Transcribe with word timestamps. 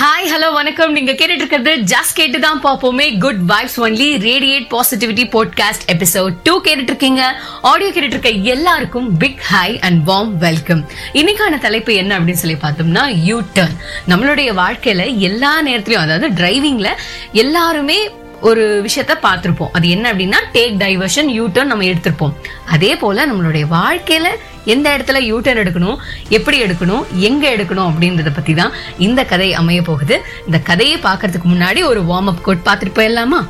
Hi 0.00 0.28
hello 0.32 0.48
வணக்கம். 0.52 0.92
நீங்க 0.92 1.12
கேட்டுட்டு 1.12 1.40
இருக்கிறது 1.42 1.72
ஜஸ்ட் 1.92 2.14
கேட்டு 2.14 2.38
தான் 2.40 2.60
பார்ப்போமே. 2.64 3.06
Good 3.18 3.40
vibes 3.48 3.76
only 3.76 4.06
radiate 4.24 4.66
positivity 4.74 5.24
podcast 5.32 5.84
episode 5.92 6.34
two 6.42 6.60
கேட்டுட்டு 6.60 6.90
இருக்கீங்க 6.90 7.22
ஆடியோ 7.60 7.90
கேட்டுட்டு 7.90 8.16
இருக்க 8.16 8.28
எல்லாருக்கும் 8.28 9.16
big 9.16 9.40
hi 9.50 9.80
and 9.80 10.08
warm 10.08 10.30
welcome 10.36 10.82
இன்னைக்கான 11.12 11.58
தலைப்பு 11.58 11.94
என்ன 11.94 12.18
அப்படின்னு 12.18 12.42
சொல்லி 12.42 12.56
பார்த்தோம்னா 12.62 13.04
யூ 13.24 13.40
டர்ன் 13.54 13.74
நம்மளுடைய 14.08 14.52
வாழ்க்கையில 14.62 15.18
எல்லா 15.30 15.62
நேரத்திலையும் 15.62 16.04
அதாவது 16.04 16.28
டிரைவிங்ல 16.42 16.90
எல்லாருமே 17.32 17.98
ஒரு 18.40 18.64
விஷயத்த 18.84 19.14
பார்த்துருப்போம். 19.22 19.72
அது 19.72 19.88
என்ன 19.88 20.12
அப்படின்னா 20.12 20.40
டேக் 20.52 20.76
டைவர்ஷன் 20.84 21.30
யூ 21.38 21.48
டர்ன் 21.48 21.72
நம்ம 21.72 21.84
எடுத்திருப்போம். 21.84 22.36
அதே 22.66 22.96
போல 22.96 23.26
நம்மளுடைய 23.26 23.66
வாழ்க்கையில 23.70 24.28
எந்த 24.74 24.86
இடத்துல 24.96 25.18
யூ 25.28 25.36
டர்ன் 25.46 25.60
எடுக்கணும் 25.62 25.98
எப்படி 26.36 26.56
எடுக்கணும் 26.64 27.04
எங்க 27.28 27.44
எடுக்கணும் 27.56 27.88
அப்படின்றத 27.90 28.30
பத்தி 28.38 28.54
தான் 28.60 28.72
இந்த 29.06 29.20
கதை 29.32 29.50
அமைய 29.60 29.82
போகுது. 29.90 30.16
இந்த 30.46 30.58
கதையை 30.70 30.98
பார்க்கறதுக்கு 31.06 31.48
முன்னாடி 31.54 31.82
ஒரு 31.90 32.02
வார்ம் 32.10 32.30
அப் 32.32 32.42
கோட் 32.48 32.66
பார்த்துட்டு 32.68 32.98
போயிடலாமா? 32.98 33.40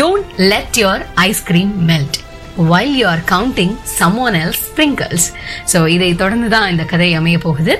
Don't 0.00 0.30
let 0.52 0.78
your 0.82 1.04
ice cream 1.28 1.74
melt 1.90 2.18
while 2.70 2.94
you 3.00 3.06
are 3.14 3.24
counting 3.34 3.74
someone 4.26 4.38
else 4.42 4.54
sprinkles. 4.62 5.24
So 5.72 5.78
இதை 5.96 6.08
தொடர்ந்து 6.22 6.48
தான் 6.54 6.70
இந்த 6.74 6.84
கதை 6.92 7.08
அமைய 7.20 7.38
போகுது. 7.46 7.74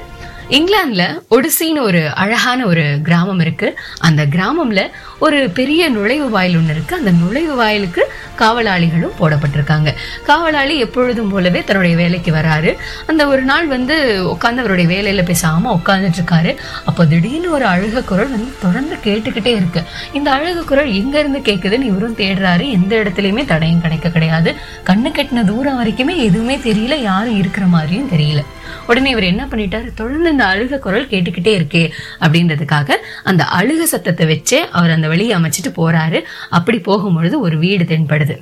இங்கிலாந்துல 0.50 1.18
ஒடிசின்னு 1.30 1.80
ஒரு 1.80 2.14
அழகான 2.14 2.66
ஒரு 2.66 2.98
கிராமம் 3.02 3.40
இருக்கு. 3.40 3.78
அந்த 3.98 4.26
கிராமம்ல 4.26 4.90
ஒரு 5.18 5.50
பெரிய 5.50 5.88
நுழைவு 5.90 6.30
வாயில் 6.30 6.56
ஒன்று 6.56 6.72
இருக்கு. 6.72 6.96
அந்த 6.96 7.10
நுழைவு 7.10 7.54
வாயிலுக்கு 7.56 8.12
காவலாளிகளும் 8.38 9.16
போடப்பட்டிருக்காங்க. 9.20 9.94
காவலாளி 10.26 10.78
எப்பொழுதும் 10.78 11.28
போலவே 11.28 11.62
தன்னுடைய 11.62 11.96
வேலைக்கு 11.96 12.32
வராரு. 12.32 12.76
அந்த 13.06 13.26
ஒரு 13.26 13.42
நாள் 13.42 13.66
வந்து 13.66 14.24
உட்காந்து 14.32 14.56
அவருடைய 14.56 14.88
வேலையில 14.90 15.16
பேசாம 15.16 15.78
உட்காந்துட்டு 15.78 16.20
இருக்காரு 16.22 16.56
அப்போ 16.84 17.06
திடீர்னு 17.06 17.50
ஒரு 17.50 17.64
அழுக 17.64 18.04
குரல் 18.04 18.30
வந்து 18.30 18.52
தொடர்ந்து 18.62 18.96
கேட்டுக்கிட்டே 19.04 19.46
இருக்கு. 19.46 19.82
இந்த 20.12 20.30
அழுக 20.32 20.64
குரல் 20.64 20.92
எங்க 20.92 21.18
இருந்து 21.18 21.38
கேட்குதுன்னு 21.38 21.82
இவரும் 21.82 22.16
தேடுறாரு. 22.16 22.70
எந்த 22.70 22.96
இடத்துலயுமே 22.96 23.44
தடையும் 23.44 23.80
கிடைக்க 23.80 24.08
கிடையாது. 24.08 24.54
கண்ணு 24.86 25.08
கட்டின 25.12 25.44
தூரம் 25.44 25.84
வரைக்குமே 25.84 26.16
எதுவுமே 26.16 26.56
தெரியல. 26.56 27.02
யாரும் 27.02 27.36
இருக்கிற 27.36 27.66
மாதிரியும் 27.66 28.10
தெரியல. 28.10 28.44
உடனே 28.86 29.10
இவர் 29.10 29.30
என்ன 29.32 29.44
பண்ணிட்டாரு? 29.44 29.94
தொடர்ந்து 29.94 30.30
இந்த 30.30 30.44
அழுக 30.44 30.78
குரல் 30.78 31.06
கேட்டுக்கிட்டே 31.06 31.46
இருக்கு 31.46 31.94
அப்படின்றதுக்காக 32.20 32.90
அந்த 33.24 33.44
அழுக 33.58 33.82
சத்தத்தை 33.82 34.26
வச்சே 34.26 34.60
அவர் 34.70 34.90
அந்த 34.90 35.08
வழியை 35.08 35.38
அமைச்சிட்டு 35.38 35.72
போறாரு. 35.76 36.20
அப்படி 36.50 36.78
போகும்பொழுது 36.78 37.38
ஒரு 37.38 37.58
வீடு 37.58 37.84
தென்படுது. 37.84 38.36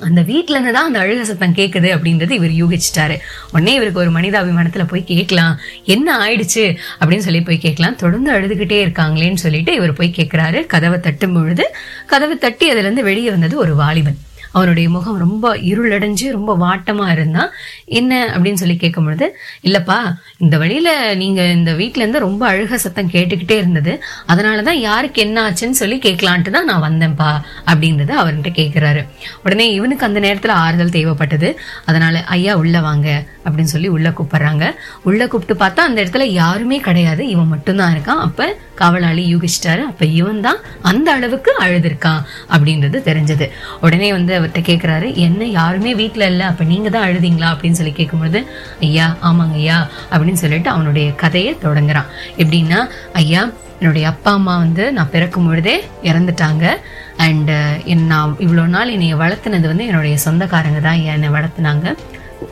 அந்த 0.00 0.20
வீட்டுல 0.20 0.50
இருந்து 0.50 0.72
தான் 0.72 0.86
அந்த 0.86 0.98
அழுக 0.98 1.22
சத்தம் 1.22 1.54
கேக்குது 1.54 1.88
அப்படின்றது 1.94 2.30
இவர் 2.30 2.50
யூகிச்சிட்டாரு. 2.50 3.16
உடனே 3.52 3.74
இவருக்கு 3.74 4.00
ஒரு 4.00 4.10
மனிதாபிமானத்துல 4.10 4.88
போய் 4.88 5.04
கேட்கலாம். 5.04 5.58
என்ன 5.84 6.18
ஆயிடுச்சு 6.18 6.64
அப்படின்னு 7.00 7.26
சொல்லி 7.26 7.40
போய் 7.40 7.58
கேட்கலாம். 7.58 7.96
தொடர்ந்து 7.96 8.32
அழுதுகிட்டே 8.32 8.78
இருக்காங்களேன்னு 8.86 9.34
சொல்லிட்டு 9.34 9.74
இவர் 9.74 9.92
போய் 9.92 10.14
கேட்கிறாரு 10.16 10.66
கதவை 10.66 11.00
தட்டும் 11.00 11.32
பொழுது 11.32 11.74
கதவை 12.06 12.38
தட்டி 12.38 12.66
அதுல 12.66 12.80
இருந்து 12.80 13.02
வெளியே 13.02 13.30
வந்தது 13.30 13.56
ஒரு 13.56 13.74
வாலிபன். 13.74 14.18
அவனுடைய 14.52 14.88
முகம் 14.88 15.18
ரொம்ப 15.18 15.56
இருளடைஞ்சு 15.56 16.30
ரொம்ப 16.30 16.56
வாட்டமா 16.56 17.12
இருந்தான் 17.12 17.50
என்ன? 17.84 18.32
அப்படின்னு 18.34 18.60
சொல்லி 18.62 18.76
கேட்கும் 18.76 19.04
பொழுது 19.04 19.38
இல்லைப்பா 19.64 19.98
இந்த 20.38 20.58
வழியில 20.58 21.14
நீங்கள் 21.14 21.50
இந்த 21.50 21.72
வீட்டிலேருந்து 21.72 22.18
ரொம்ப 22.18 22.52
அழுக 22.52 22.74
சத்தம் 22.74 23.10
கேட்டுக்கிட்டே 23.10 23.56
இருந்தது. 23.56 24.02
அதனால 24.26 24.62
தான் 24.62 24.78
யாருக்கு 24.78 25.22
என்ன 25.22 25.50
ஆச்சுன்னு 25.50 25.80
சொல்லி 25.82 25.98
கேட்கலான்ட்டு 25.98 26.50
தான் 26.50 26.64
நான் 26.64 26.84
வந்தேன்ப்பா 26.88 27.30
அப்படின்றத 27.66 28.14
அவர்கிட்ட 28.22 28.52
கேட்குறாரு 28.60 29.08
உடனே 29.44 29.72
இவனுக்கு 29.72 30.06
அந்த 30.06 30.20
நேரத்தில் 30.20 30.50
ஆறுதல் 30.50 30.88
தேவைப்பட்டது. 30.88 31.54
அதனால 31.84 32.24
ஐயா 32.24 32.54
உள்ளே 32.54 32.80
வாங்க 32.80 33.24
அப்படின்னு 33.44 33.74
சொல்லி 33.74 33.88
உள்ளே 33.88 34.10
கூப்பிட்றாங்க. 34.10 34.74
உள்ளே 35.02 35.26
கூப்பிட்டு 35.26 35.64
பார்த்தா 35.64 35.76
அந்த 35.76 36.04
இடத்துல 36.04 36.22
யாருமே 36.22 36.78
கிடையாது. 36.78 37.28
இவன் 37.28 37.46
மட்டும்தான் 37.46 37.94
இருக்கான். 37.94 38.20
அப்போ 38.20 38.56
காவலாளி 38.74 39.36
யூகிச்சிட்டாரு. 39.36 39.82
அப்போ 39.84 40.04
இவன் 40.04 40.40
தான் 40.40 40.60
அந்த 40.82 41.12
அளவுக்கு 41.12 41.52
அழுதுருக்கான் 41.60 42.20
அப்படின்றது 42.50 42.98
தெரிஞ்சது. 43.10 43.48
உடனே 43.80 44.12
வந்து 44.12 44.34
அவர்கிட்ட 44.40 44.62
கேக்குறாரு. 44.70 45.08
என்ன 45.14 45.48
யாருமே 45.58 45.94
வீட்டில் 46.02 46.28
இல்லை. 46.32 46.46
அப்போ 46.50 46.64
நீங்கள் 46.72 46.94
தான் 46.96 47.06
அழுதீங்களா? 47.08 47.48
அப்படின்னு 47.54 47.78
சொல்லி 47.80 47.92
கேட்கும்போது 47.92 48.40
ஐயா 48.88 49.08
ஆமாங்க 49.30 49.58
ஐயா 49.62 49.80
அப்படின்னு 50.12 50.42
சொல்லிட்டு 50.44 50.70
அவனுடைய 50.70 51.08
கதையை 51.24 51.52
தொடங்குறான். 51.64 52.08
எப்படின்னா 52.42 52.80
ஐயா 53.22 53.42
என்னுடைய 53.80 54.06
அப்பா 54.12 54.32
அம்மா 54.38 54.54
வந்து 54.62 54.84
நான் 54.92 55.12
பிறக்கும் 55.12 55.46
பொழுதே 55.48 55.74
இறந்துட்டாங்க. 56.02 56.64
அண்ட் 57.26 57.52
என் 57.92 58.04
நான் 58.12 58.36
இவ்வளோ 58.46 58.64
நாள் 58.74 58.92
என்னை 58.94 59.08
வளர்த்துனது 59.22 59.66
வந்து 59.72 59.86
என்னுடைய 59.86 60.16
சொந்தக்காரங்க 60.24 60.80
தான். 60.88 61.00
என்னை 61.14 61.28
வளர்த்துனாங்க. 61.36 61.94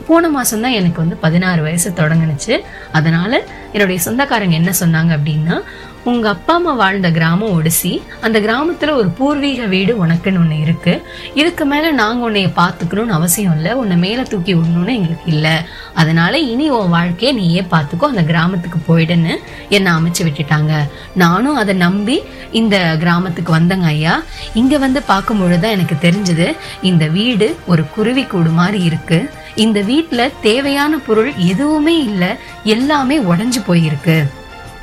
போன 0.07 0.29
மாதம்தான் 0.29 0.71
எனக்கு 0.71 0.99
வந்து 0.99 1.15
பதினாறு 1.15 1.61
வயசு 1.61 1.93
தொடங்குனுச்சு. 1.95 2.59
அதனால 2.91 3.43
என்னுடைய 3.71 4.01
சொந்தக்காரங்க 4.01 4.55
என்ன 4.55 4.73
சொன்னாங்க 4.79 5.17
அப்படின்னா 5.17 5.61
உங்க 6.03 6.29
அப்பா 6.29 6.53
அம்மா 6.53 6.73
வாழ்ந்த 6.73 7.11
கிராமம் 7.11 7.63
ஒடிசி. 7.63 8.01
அந்த 8.21 8.39
கிராமத்துல 8.39 8.91
ஒரு 8.91 9.09
பூர்வீக 9.09 9.65
வீடு 9.65 10.05
உனக்குன்னு 10.05 10.41
ஒண்ணு 10.43 10.61
இருக்கு. 10.61 11.01
இதுக்கு 11.33 11.65
மேல 11.65 11.91
நாங்க 11.91 12.31
உன்னைய 12.31 12.51
பாத்துக்கணும்னு 12.55 13.07
அவசியம் 13.07 13.55
இல்லை. 13.55 13.73
உன்னை 13.73 13.97
மேல 13.97 14.23
தூக்கி 14.23 14.55
விடணும்னு 14.55 14.95
எங்களுக்கு 14.95 15.31
இல்ல. 15.31 15.65
அதனால 15.93 16.39
இனி 16.39 16.69
உன் 16.69 16.89
வாழ்க்கையை 16.89 17.37
நீயே 17.37 17.65
பாத்துக்கோ. 17.71 18.03
அந்த 18.03 18.23
கிராமத்துக்கு 18.23 18.97
போயிடுன்னு 18.97 19.35
என்னை 19.69 19.91
அமைச்சு 19.91 20.21
விட்டுட்டாங்க. 20.21 20.71
நானும் 21.15 21.55
அதை 21.55 21.75
நம்பி 21.75 22.21
இந்த 22.51 22.95
கிராமத்துக்கு 22.99 23.57
வந்தேங்க 23.57 23.83
ஐயா. 23.83 24.21
இங்க 24.53 24.77
வந்து 24.77 25.01
பார்க்கும் 25.01 25.39
பொழுதுதான் 25.39 25.71
எனக்கு 25.71 25.95
தெரிஞ்சது 26.01 26.55
இந்த 26.81 27.07
வீடு 27.07 27.55
ஒரு 27.67 27.89
குருவி 27.89 28.23
கூடு 28.23 28.49
மாதிரி 28.49 28.83
இருக்கு. 28.83 29.29
இந்த 29.59 29.79
வீட்டுல 29.79 30.31
தேவையான 30.41 30.97
பொருள் 30.97 31.33
எதுவுமே 31.35 32.03
இல்ல 32.03 32.37
எல்லாமே 32.63 33.19
உடஞ்சு 33.19 33.61
போயிருக்கு. 33.67 34.29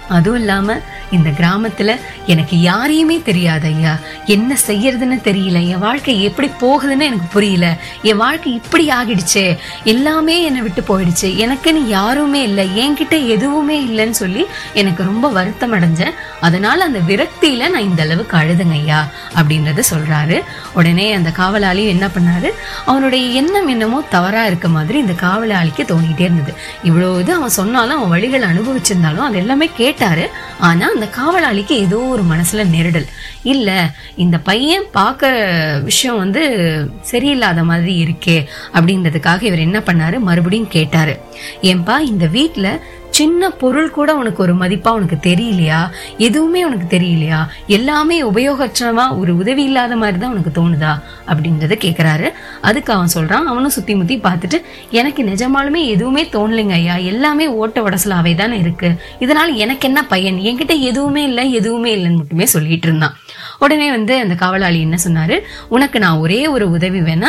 அதுவும் 0.09 0.39
இல்லாம 0.39 0.79
இந்த 1.11 1.31
கிராமத்துல 1.31 1.97
எனக்கு 2.27 2.61
யாரையுமே 2.61 3.23
தெரியாது 3.25 3.67
ஐயா. 3.67 3.99
என்ன 4.27 4.57
செய்யறதுன்னு 4.67 5.21
தெரியல. 5.25 5.69
என் 5.69 5.79
வாழ்க்கை 5.79 6.23
எப்படி 6.23 6.51
போகுதுன்னு 6.61 7.03
எனக்கு 7.09 7.27
புரியல. 7.33 7.77
என் 8.03 8.17
வாழ்க்கை 8.17 8.53
இப்படி 8.53 8.89
ஆகிடுச்சே. 8.89 9.59
எல்லாமே 9.85 10.43
என்னை 10.43 10.61
விட்டு 10.61 10.83
போயிடுச்சு. 10.83 11.25
எனக்குன்னு 11.25 11.87
யாருமே 11.87 12.43
இல்லை. 12.43 12.69
என்கிட்ட 12.79 13.27
எதுவுமே 13.27 13.83
இல்லைன்னு 13.83 14.11
சொல்லி 14.11 14.45
எனக்கு 14.75 15.03
ரொம்ப 15.03 15.29
வருத்தம் 15.29 15.73
அடைஞ்சேன். 15.73 16.13
அதனால 16.41 16.85
அந்த 16.85 16.99
விரக்தியில 16.99 17.69
நான் 17.69 17.83
இந்த 17.83 18.03
அளவுக்கு 18.03 18.37
அழுதுங்க 18.37 18.73
ஐயா 18.73 19.09
அப்படின்றத 19.35 19.83
சொல்றாரு. 19.91 20.41
உடனே 20.73 21.13
அந்த 21.13 21.31
காவலாளி 21.31 21.87
என்ன 21.87 22.07
பண்ணாரு? 22.07 22.51
அவனுடைய 22.85 23.29
எண்ணம் 23.29 23.69
என்னமோ 23.69 24.03
தவறா 24.11 24.47
இருக்க 24.47 24.69
மாதிரி 24.69 24.99
இந்த 24.99 25.13
காவலாளிக்கு 25.13 25.85
தோணிட்டே 25.85 26.21
இருந்தது. 26.21 26.55
இவ்வளவு 26.83 27.21
இது 27.21 27.33
அவன் 27.33 27.49
சொன்னாலும் 27.49 27.97
அவன் 27.97 28.09
வழிகள் 28.09 28.43
அனுபவிச்சிருந்தாலும் 28.43 29.27
அது 29.29 29.37
எல்லாமே 29.37 29.71
கேட்டாரு. 29.77 30.31
ஆனா 30.59 30.91
அந்த 30.95 31.09
காவலாளிக்கு 31.17 31.73
ஏதோ 31.73 31.97
ஒரு 31.97 32.23
மனசுல 32.23 32.65
நெருடல். 32.67 33.07
இல்ல 33.43 33.91
இந்த 34.17 34.39
பையன் 34.39 34.85
பார்க்க 34.93 35.81
விஷயம் 35.83 36.17
வந்து 36.17 36.43
சரியில்லாத 37.13 37.65
மாதிரி 37.65 38.05
இருக்கே 38.05 38.47
அப்படின்றதுக்காக 38.75 39.43
இவர் 39.43 39.59
என்ன 39.59 39.79
பண்ணாரு? 39.79 40.19
மறுபடியும் 40.19 40.69
கேட்டாரு. 40.69 41.21
ஏன்பா 41.63 41.99
இந்த 41.99 42.27
வீட்டில் 42.27 42.83
சின்ன 43.17 43.51
பொருள் 43.51 43.91
கூட 43.91 44.17
உனக்கு 44.17 44.43
ஒரு 44.43 44.55
மதிப்பா 44.55 44.89
உனக்கு 44.89 45.17
தெரியலையா? 45.23 45.91
எதுவுமே 46.19 46.65
உனக்கு 46.65 46.99
தெரியலையா? 46.99 47.47
எல்லாமே 47.67 48.23
உபயோகற்றமா 48.23 49.19
ஒரு 49.19 49.37
உதவி 49.37 49.63
இல்லாத 49.63 49.97
மாதிரி 49.97 50.19
தான் 50.19 50.31
உனக்கு 50.31 50.53
தோணுதா? 50.57 50.93
அப்படின்றத 51.27 51.75
கேக்குறாரு. 51.85 52.33
அதுக்கு 52.61 52.93
அவன் 52.93 53.09
சொல்றான். 53.15 53.45
அவனும் 53.53 53.71
சுத்தி 53.71 53.95
முத்தி 53.95 54.19
பார்த்துட்டு 54.19 54.63
எனக்கு 54.91 55.23
நிஜமாலுமே 55.23 55.87
எதுவுமே 55.87 56.25
தோணலைங்க 56.25 56.73
ஐயா. 56.73 56.97
எல்லாமே 56.97 57.47
ஓட்ட 57.47 57.81
உடசலாவே 57.81 58.35
தானே 58.35 58.59
இருக்கு. 58.59 58.95
இதனால 59.21 59.55
எனக்கு 59.55 59.87
என்ன 59.87 60.07
பையன்? 60.07 60.37
என்கிட்ட 60.37 60.81
எதுவுமே 60.81 61.23
இல்லை 61.23 61.53
எதுவுமே 61.53 61.97
இல்லைன்னு 61.97 62.17
மட்டுமே 62.17 62.47
சொல்லிட்டு 62.47 62.89
இருந்தான். 62.89 63.17
உடனே 63.59 63.91
வந்து 63.91 64.19
அந்த 64.19 64.35
காவலாளி 64.35 64.81
என்ன 64.81 64.97
சொன்னாரு? 65.09 65.41
உனக்கு 65.69 65.99
நான் 65.99 66.19
ஒரே 66.19 66.47
ஒரு 66.47 66.71
உதவி 66.71 67.01
வேணா 67.01 67.29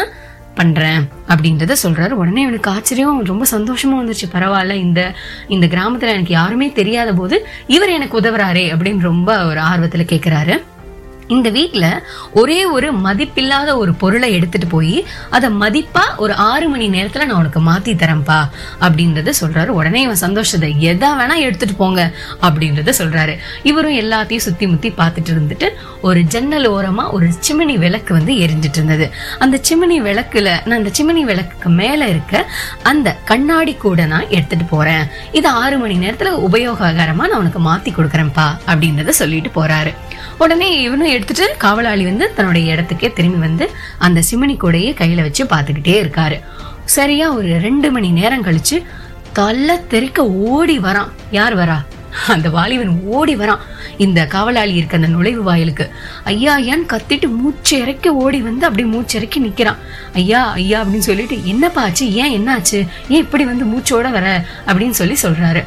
பண்றேன் 0.57 1.09
அப்படின்றத 1.27 1.75
சொல்றாரு. 1.83 2.09
உடனே 2.09 2.41
எனக்கு 2.41 2.71
ஆச்சரியம் 2.71 3.23
ரொம்ப 3.23 3.45
சந்தோஷமா 3.51 3.93
வந்துருச்சு. 3.93 4.33
பரவாயில்ல 4.33 4.73
இந்த 4.73 5.15
இந்த 5.47 5.65
கிராமத்துல 5.65 6.13
எனக்கு 6.15 6.33
யாருமே 6.33 6.71
தெரியாத 6.71 7.13
போது 7.13 7.47
இவர் 7.67 7.89
எனக்கு 7.89 8.21
உதவுறாரே 8.21 8.65
அப்படின்னு 8.75 8.99
ரொம்ப 8.99 9.45
ஒரு 9.45 9.61
ஆர்வத்துல 9.61 10.05
கேக்குறாரு. 10.13 10.63
இந்த 11.27 11.49
வீட்டில் 11.49 12.03
ஒரே 12.31 12.65
ஒரு 12.65 12.87
மதிப்பில்லாத 12.99 13.75
ஒரு 13.75 13.93
பொருளை 13.93 14.33
எடுத்துட்டு 14.33 14.67
போய் 14.67 15.05
அதை 15.29 15.49
மதிப்பா 15.49 16.03
ஒரு 16.17 16.33
ஆறு 16.33 16.69
மணி 16.69 16.89
நேரத்துல 16.89 17.25
நான் 17.25 17.39
உனக்கு 17.41 17.59
மாத்தி 17.59 17.93
தரேன்ப்பா 17.93 18.39
அப்படின்றத 18.81 19.33
சொல்றாரு. 19.41 19.67
உடனே 19.67 20.01
இவன் 20.01 20.21
சந்தோஷத்தை 20.25 20.69
எதா 20.91 21.09
வேணா 21.19 21.35
எடுத்துட்டு 21.35 21.75
போங்க 21.75 22.13
அப்படின்றத 22.41 22.93
சொல்றாரு. 22.97 23.35
இவரும் 23.63 23.97
எல்லாத்தையும் 24.03 24.45
சுத்தி 24.47 24.67
முத்தி 24.67 24.89
பார்த்துட்டு 24.89 25.33
இருந்துட்டு 25.35 25.69
ஒரு 26.01 26.21
ஜன்னல் 26.23 26.67
ஓரமா 26.71 27.11
ஒரு 27.11 27.29
சிமினி 27.47 27.77
விளக்கு 27.77 28.13
வந்து 28.13 28.33
எரிஞ்சிட்டு 28.33 28.79
இருந்தது. 28.81 29.07
அந்த 29.39 29.59
சிமினி 29.69 29.97
விளக்குல 30.09 30.49
நான் 30.65 30.77
அந்த 30.77 30.91
சிமினி 30.99 31.21
விளக்குக்கு 31.21 31.69
மேல 31.69 32.07
இருக்க 32.07 32.45
அந்த 32.83 33.17
கண்ணாடி 33.25 33.75
கூட 33.75 34.05
நான் 34.05 34.29
எடுத்துட்டு 34.29 34.65
போறேன். 34.65 35.05
இது 35.31 35.47
ஆறு 35.47 35.77
மணி 35.77 35.97
நேரத்துல 35.97 36.31
உபயோககரமா 36.47 37.25
நான் 37.31 37.41
உனக்கு 37.43 37.61
மாத்தி 37.69 37.93
கொடுக்குறேன்ப்பா 37.93 38.47
அப்படின்றத 38.67 39.09
சொல்லிட்டு 39.09 39.51
போறாரு. 39.61 39.93
உடனே 40.37 40.81
இவனும் 40.81 41.15
எடுத்துட்டு 41.17 41.55
காவலாளி 41.57 42.03
வந்து 42.03 42.33
தன்னுடைய 42.33 42.75
இடத்துக்கே 42.75 43.13
திரும்பி 43.13 43.37
வந்து 43.37 43.71
அந்த 43.97 44.23
சிமினி 44.31 44.57
கூடையை 44.57 44.93
கையில 44.93 45.21
வச்சு 45.21 45.45
பார்த்துக்கிட்டே 45.45 45.95
இருக்காரு. 46.03 46.39
சரியா 46.85 47.31
ஒரு 47.33 47.59
ரெண்டு 47.59 47.91
மணி 47.91 48.09
நேரம் 48.09 48.45
கழிச்சு 48.45 48.85
தலை 49.33 49.87
தெறிக்க 49.87 50.27
ஓடி 50.27 50.79
வரான். 50.79 51.11
யார் 51.31 51.57
வரா? 51.57 51.85
அந்த 52.27 52.49
வாலிபன் 52.49 53.01
ஓடி 53.03 53.35
வரான். 53.35 53.57
இந்த 53.97 54.25
காவலாளி 54.25 54.73
இருக்க 54.73 54.95
அந்த 54.95 55.07
நுழைவு 55.07 55.43
வாயிலுக்கு. 55.43 55.91
ஐயா 56.23 56.59
ஐயான்னு 56.59 56.85
கத்திட்டு 56.87 57.27
மூச்சு 57.27 57.79
இறக்கி 57.79 58.09
ஓடி 58.09 58.41
வந்து 58.41 58.65
அப்படியே 58.65 58.93
மூச்சு 58.93 59.17
இறக்கி 59.17 59.39
நிக்கிறான். 59.41 59.77
ஐயா 60.13 60.51
ஐயா 60.51 60.83
அப்படின்னு 60.83 60.97
சொல்லிட்டு 60.97 61.45
என்னப்பா 61.45 61.81
ஆச்சு? 61.81 62.13
ஏன் 62.13 62.31
என்ன 62.31 62.53
ஆச்சு 62.53 62.85
ஏன் 63.09 63.19
இப்படி 63.19 63.45
வந்து 63.45 63.65
மூச்சோட 63.65 64.11
வர? 64.11 64.45
அப்படின்னு 64.67 64.89
சொல்லி 64.89 65.15
சொல்றாரு. 65.21 65.65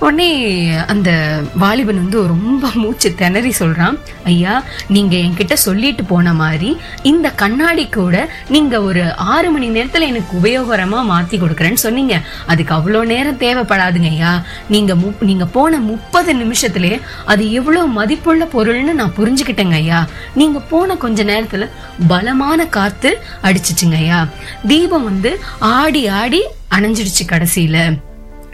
உடனே 0.00 0.70
அந்த 0.76 1.40
வாலிபன் 1.56 1.96
வந்து 1.96 2.26
ரொம்ப 2.26 2.70
மூச்சு 2.74 3.14
திணறி 3.14 3.52
சொல்றான் 3.58 3.98
ஐயா 4.24 4.64
நீங்க 4.88 5.16
என்கிட்ட 5.16 5.52
சொல்லிட்டு 5.52 6.04
போன 6.04 6.34
மாதிரி 6.34 6.76
இந்த 7.02 7.30
கண்ணாடி 7.30 7.88
கூட 7.88 8.30
நீங்க 8.48 8.82
ஒரு 8.82 9.14
ஆறு 9.16 9.50
மணி 9.50 9.70
நேரத்துல 9.70 10.00
எனக்கு 10.00 10.38
உபயோகரமா 10.38 11.00
மாத்தி 11.10 11.38
கொடுக்குறேன்னு 11.38 11.72
சொன்னீங்க. 11.72 12.20
அதுக்கு 12.46 12.74
அவ்வளோ 12.74 13.04
நேரம் 13.04 13.38
தேவைப்படாதுங்க 13.38 14.10
ஐயா. 14.10 14.44
நீங்க 14.68 14.96
நீங்க 15.20 15.46
போன 15.46 15.78
முப்பது 15.78 16.34
நிமிஷத்திலே 16.34 17.00
அது 17.24 17.52
எவ்வளவு 17.52 17.88
மதிப்புள்ள 17.88 18.44
பொருள்னு 18.44 18.92
நான் 18.92 19.16
புரிஞ்சுக்கிட்டேங்க 19.18 19.72
ஐயா. 19.72 20.06
நீங்க 20.34 20.58
போன 20.58 20.96
கொஞ்ச 20.96 21.24
நேரத்துல 21.24 21.68
பலமான 22.08 22.66
காத்து 22.66 23.22
அடிச்சிச்சுங்க 23.42 23.94
ஐயா. 23.94 24.28
தீபம் 24.66 25.04
வந்து 25.04 25.40
ஆடி 25.58 26.06
ஆடி 26.06 26.42
அணைஞ்சிடுச்சு 26.70 27.24
கடைசியில. 27.26 27.98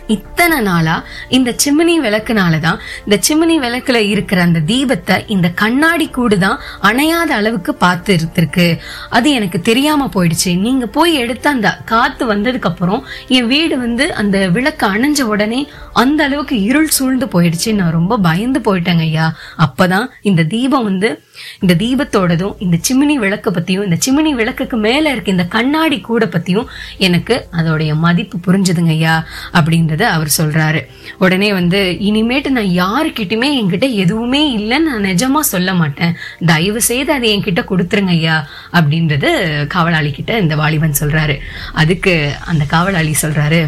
இத்தனை 0.07 0.61
நாளா 0.61 1.05
இந்த 1.29 1.55
சிம்னி 1.65 1.95
விளக்குனால 2.01 2.61
தான் 2.61 2.79
இந்த 3.05 3.19
சிம்னி 3.29 3.57
விளக்குல 3.65 3.95
இருக்கிற 3.95 4.43
அந்த 4.43 4.61
தீபத்தை 4.61 5.17
இந்த 5.27 5.49
கண்ணாடி 5.51 6.09
கூடு 6.09 6.39
தான் 6.39 6.61
அணையாத 6.81 7.29
அளவுக்கு 7.29 7.75
பார்த்து 7.75 8.17
இருந்திருக்கு. 8.17 8.79
அது 9.09 9.33
எனக்கு 9.33 9.61
தெரியாம 9.61 10.09
போயிடுச்சு. 10.15 10.59
நீங்க 10.59 10.87
போய் 10.87 11.15
எடுத்த 11.15 11.51
அந்த 11.51 11.79
காத்து 11.85 12.35
வந்ததுக்கு 12.35 12.71
அப்புறம் 12.71 13.05
என் 13.29 13.47
வீடு 13.47 13.79
வந்து 13.79 14.15
அந்த 14.15 14.49
விளக்கு 14.49 14.87
அணைஞ்ச 14.87 15.21
உடனே 15.21 15.69
அந்த 15.93 16.25
அளவுக்கு 16.25 16.63
இருள் 16.63 16.89
சூழ்ந்து 16.89 17.27
போயிடுச்சு. 17.27 17.73
நான் 17.73 17.91
ரொம்ப 17.91 18.19
பயந்து 18.19 18.61
போயிட்டேங்க 18.61 19.01
ஐயா. 19.01 19.35
அப்பதான் 19.59 20.07
இந்த 20.23 20.43
தீபம் 20.43 20.85
வந்து 20.85 21.23
இந்த 21.61 21.75
தீபத்தோடதும் 21.75 22.55
இந்த 22.59 22.77
சிமினி 22.89 23.15
விளக்கு 23.15 23.51
பத்தியும் 23.51 23.85
இந்த 23.85 23.99
சிமினி 24.07 24.31
விளக்குக்கு 24.31 24.77
மேல 24.77 25.11
இருக்க 25.11 25.31
இந்த 25.31 25.47
கண்ணாடி 25.47 26.01
கூட 26.01 26.25
பத்தியும் 26.25 26.67
எனக்கு 26.99 27.49
அதோடைய 27.53 27.95
மதிப்பு 27.95 28.39
புரிஞ்சுதுங்க 28.47 28.89
ஐயா 28.89 29.27
அப்படின்றத 29.53 30.01
அவர் 30.01 30.31
சொல்றாரு. 30.39 30.81
உடனே 31.19 31.53
வந்து 31.53 31.97
இனிமேட்டு 32.01 32.49
நான் 32.49 32.73
யாருக்கிட்டுமே 32.83 33.51
என்கிட்ட 33.61 33.93
எதுவுமே 33.93 34.43
இல்லைன்னு 34.59 34.91
நான் 34.91 35.05
நிஜமா 35.05 35.41
சொல்ல 35.41 35.75
மாட்டேன். 35.75 36.17
தயவு 36.47 36.83
செய்து 36.83 37.13
அதை 37.13 37.29
என்கிட்ட 37.37 37.65
கொடுத்துருங்க 37.71 38.15
ஐயா 38.19 38.49
அப்படின்றது 38.73 39.31
காவலாளி 39.67 40.11
கிட்ட 40.11 40.39
இந்த 40.39 40.57
வாலிபன் 40.57 41.01
சொல்றாரு. 41.01 41.37
அதுக்கு 41.73 42.33
அந்த 42.47 42.65
காவலாளி 42.65 43.15
சொல்றாரு 43.23 43.63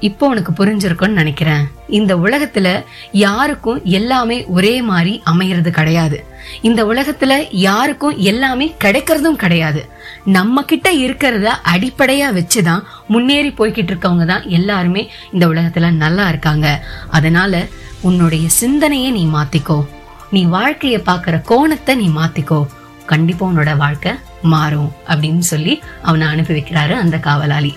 இப்போ 0.00 0.26
உனக்கு 0.26 0.52
புரிஞ்சிருக்கும்னு 0.52 1.18
நினைக்கிறேன். 1.20 1.68
இந்த 1.88 2.16
உலகத்துல 2.16 2.84
யாருக்கும் 3.12 3.80
எல்லாமே 3.84 4.44
ஒரே 4.44 4.82
மாதிரி 4.82 5.22
அமையிறது 5.26 5.68
கிடையாது. 5.68 6.24
இந்த 6.62 6.84
உலகத்துல 6.84 7.46
யாருக்கும் 7.50 8.16
எல்லாமே 8.16 8.74
கிடைக்கிறதும் 8.84 9.40
கிடையாது. 9.42 9.88
நம்ம 10.24 10.62
கிட்ட 10.62 10.92
இருக்கிறத 10.92 11.48
அடிப்படையா 11.74 12.28
வச்சுதான் 12.32 12.82
முன்னேறி 13.06 13.48
போய்கிட்டு 13.48 13.92
இருக்கவங்க 13.92 14.24
தான் 14.24 14.48
எல்லாருமே 14.48 15.10
இந்த 15.32 15.46
உலகத்துல 15.46 15.90
நல்லா 15.90 16.28
இருக்காங்க. 16.28 16.84
அதனால 17.10 17.66
உன்னுடைய 18.00 18.48
சிந்தனையை 18.48 19.10
நீ 19.10 19.26
மாத்திக்கோ. 19.26 19.86
நீ 20.30 20.46
வாழ்க்கைய 20.46 20.98
பாக்குற 21.06 21.42
கோணத்தை 21.42 21.94
நீ 21.94 22.08
மாத்திக்கோ. 22.08 22.66
கண்டிப்பா 23.06 23.46
உன்னோட 23.46 23.76
வாழ்க்கை 23.76 24.12
மாறும் 24.42 24.92
அப்படின்னு 25.08 25.38
சொல்லி 25.38 25.82
அவனை 26.02 26.26
அனுப்பி 26.26 26.54
வைக்கிறாரு 26.54 26.92
அந்த 26.92 27.16
காவலாளி. 27.18 27.76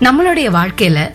நம்மளுடைய 0.00 0.48
வாழ்க்கையில 0.50 1.12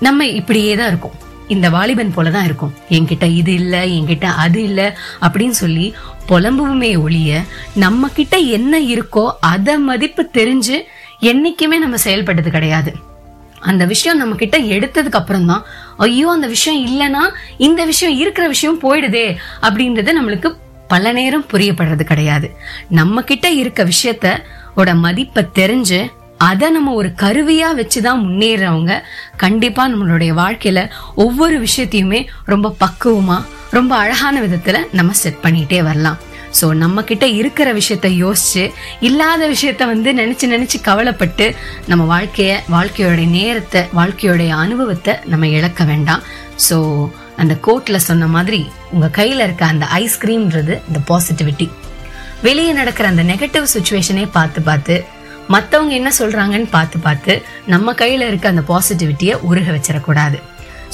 நம்ம 0.00 0.26
இப்படியே 0.26 0.74
தான் 0.74 0.88
இருக்கோம். 0.88 1.14
இந்த 1.48 1.70
வாலிபன் 1.70 2.12
போல 2.12 2.30
தான் 2.30 2.44
இருக்கும். 2.44 2.74
என்கிட்ட 2.88 3.24
இது 3.34 3.54
இல்ல 3.54 3.84
என்கிட்ட 3.86 4.24
அது 4.24 4.62
இல்ல 4.62 4.98
அப்படின்னு 5.20 5.56
சொல்லி 5.62 5.94
புலம்புவுமே 6.28 7.02
ஒழிய 7.02 7.42
நம்ம 7.74 8.08
கிட்ட 8.08 8.36
என்ன 8.36 8.80
இருக்கோ 8.80 9.30
அத 9.40 9.78
மதிப்பு 9.78 10.30
தெரிஞ்சு 10.32 10.78
என்னைக்குமே 11.20 11.78
நம்ம 11.78 11.96
செயல்பட்டது 11.96 12.50
கிடையாது. 12.50 12.92
அந்த 13.60 13.84
விஷயம் 13.84 14.18
நம்ம 14.18 14.34
கிட்ட 14.34 14.58
எடுத்ததுக்கு 14.58 15.20
அப்புறம் 15.20 15.46
தான் 15.46 15.64
ஐயோ 15.96 16.30
அந்த 16.30 16.46
விஷயம் 16.46 16.80
இல்லனா 16.86 17.22
இந்த 17.56 17.84
விஷயம் 17.84 18.18
இருக்கிற 18.18 18.48
விஷயம் 18.48 18.80
போயிடுதே 18.80 19.36
அப்படின்றது 19.62 20.10
நம்மளுக்கு 20.20 20.56
பல 20.88 21.12
நேரம் 21.12 21.46
புரியப்படுறது 21.52 22.02
கிடையாது. 22.02 22.50
நம்ம 22.88 23.22
கிட்ட 23.22 23.50
இருக்க 23.50 23.84
விஷயத்த 23.84 24.94
மதிப்பை 24.94 25.46
தெரிஞ்சு 25.54 26.06
அதை 26.38 26.70
நம்ம 26.70 26.92
ஒரு 26.92 27.08
கருவியா 27.08 27.68
வச்சுதான் 27.78 28.22
முன்னேறவங்க. 28.24 29.02
கண்டிப்பா 29.36 29.88
நம்மளுடைய 29.88 30.32
வாழ்க்கையில 30.34 30.90
ஒவ்வொரு 31.14 31.66
விஷயத்தையுமே 31.66 32.26
ரொம்ப 32.44 32.76
பக்குவமா 32.80 33.44
ரொம்ப 33.70 33.96
அழகான 33.96 34.40
விதத்துல 34.40 34.78
நம்ம 34.92 35.12
செட் 35.12 35.42
பண்ணிட்டே 35.42 35.82
வரலாம். 35.82 36.18
ஸோ 36.60 36.74
நம்ம 36.74 37.02
கிட்ட 37.02 37.26
இருக்கிற 37.26 37.72
விஷயத்த 37.72 38.08
யோசிச்சு 38.24 38.72
இல்லாத 39.00 39.48
விஷயத்த 39.48 39.86
வந்து 39.86 40.12
நினைச்சு 40.12 40.46
நினைச்சு 40.54 40.80
கவலைப்பட்டு 40.82 41.54
நம்ம 41.86 42.18
வாழ்க்கைய 42.18 42.58
வாழ்க்கையோடைய 42.70 43.28
நேரத்தை 43.28 43.82
வாழ்க்கையோடைய 43.94 44.48
அனுபவத்தை 44.48 45.14
நம்ம 45.24 45.48
இழக்க 45.48 45.84
வேண்டாம். 45.84 46.22
ஸோ 46.68 47.08
அந்த 47.36 47.56
கோட்ல 47.66 47.96
சொன்ன 47.96 48.26
மாதிரி 48.26 48.66
உங்க 48.90 49.06
கையில 49.06 49.42
இருக்க 49.42 49.66
அந்த 49.66 49.86
ஐஸ்கிரீம்ன்றது 49.92 50.80
இந்த 50.88 51.00
பாசிட்டிவிட்டி 51.08 51.68
வெளியே 52.42 52.72
நடக்கிற 52.72 53.08
அந்த 53.08 53.22
நெகட்டிவ் 53.22 53.66
சுச்சுவேஷனே 53.74 54.28
பார்த்து 54.32 54.62
பார்த்து 54.62 55.04
மத்தவங்க 55.54 55.92
என்ன 56.00 56.10
சொல்றாங்கன்னு 56.18 56.68
பார்த்து 56.70 56.98
பார்த்து 57.06 57.34
நம்ம 57.72 57.92
கையில 58.00 58.28
இருக்க 58.30 58.46
அந்த 58.52 58.62
பாசிட்டிவிட்டியை 58.72 59.34
உருக 59.48 59.68
வச்சிடக்கூடாது. 59.76 60.38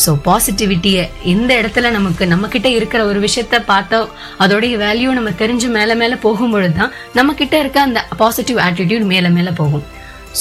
ஸோ 0.03 0.11
பாசிட்டிவிட்டியை 0.27 1.03
எந்த 1.33 1.51
இடத்துல 1.61 1.91
நமக்கு 1.97 2.25
நம்ம 2.33 2.49
கிட்ட 2.55 2.69
இருக்கிற 2.79 3.01
ஒரு 3.11 3.19
விஷயத்த 3.27 3.57
பார்த்தா 3.73 3.99
அதோடைய 4.45 4.75
வேல்யூ 4.85 5.11
நம்ம 5.19 5.31
தெரிஞ்சு 5.43 5.69
மேல 5.77 5.95
மேல 6.03 6.15
போகும்பொழுது 6.27 6.77
தான் 6.79 6.95
நம்ம 7.19 7.35
கிட்ட 7.41 7.55
இருக்க 7.59 7.81
அந்த 7.81 8.03
பாசிட்டிவ் 8.23 8.61
ஆட்டிடியூட் 8.67 9.05
மேல 9.13 9.29
மேல 9.37 9.51
போகும். 9.61 9.85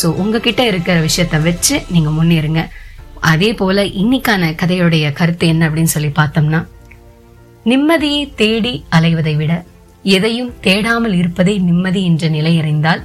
ஸோ 0.02 0.08
உங்ககிட்ட 0.22 0.62
இருக்கிற 0.72 0.98
விஷயத்த 1.08 1.42
வச்சு 1.48 1.78
நீங்க 1.94 2.10
முன்னேறுங்க. 2.18 2.62
அதே 3.32 3.50
போல 3.54 3.84
இன்னைக்கான 4.02 4.54
கதையுடைய 4.62 5.08
கருத்து 5.18 5.48
என்ன 5.54 5.64
அப்படின்னு 5.70 5.94
சொல்லி 5.96 6.12
பார்த்தோம்னா 6.20 6.62
நிம்மதியை 7.66 8.22
தேடி 8.36 8.74
அலைவதை 8.98 9.34
விட 9.42 9.54
எதையும் 10.04 10.54
தேடாமல் 10.64 11.16
இருப்பதே 11.22 11.54
நிம்மதி 11.68 12.02
என்ற 12.06 12.28
நிலை 12.36 12.54
அறிந்தால் 12.62 13.02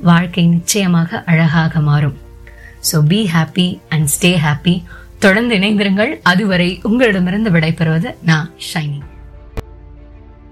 வாழ்க்கை 0.00 0.46
நிச்சயமாக 0.46 1.22
அழகாக 1.26 1.80
மாறும். 1.80 2.18
So 2.92 2.98
be 3.00 3.30
happy 3.34 3.78
and 3.88 4.08
stay 4.08 4.38
happy 4.38 4.82
தொடர்ந்து 5.18 5.56
இணைந்திருங்கள். 5.56 6.20
அதுவரை 6.22 6.80
உங்களிடமிருந்து 6.82 7.50
விடைபெறுவது 7.50 8.14
நான் 8.22 8.50
ஷைனி. 8.74 9.00